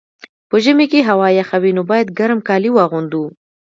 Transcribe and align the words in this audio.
په 0.49 0.55
ژمي 0.63 0.85
کي 0.91 0.99
هوا 1.09 1.27
یخه 1.39 1.57
وي، 1.61 1.71
نو 1.77 1.81
باید 1.91 2.07
ګرم 2.19 2.39
کالي 2.47 2.69
واغوندو. 2.73 3.23